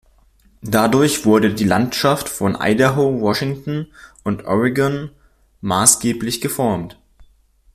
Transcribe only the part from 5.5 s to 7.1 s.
maßgeblich geformt.